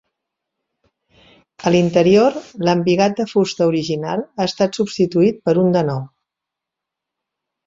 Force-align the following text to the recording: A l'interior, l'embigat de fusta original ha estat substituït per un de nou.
A 1.69 1.73
l'interior, 1.75 2.39
l'embigat 2.69 3.19
de 3.19 3.27
fusta 3.35 3.67
original 3.73 4.25
ha 4.25 4.49
estat 4.53 4.81
substituït 4.81 5.39
per 5.51 5.55
un 5.67 5.71
de 5.77 5.85
nou. 5.93 6.03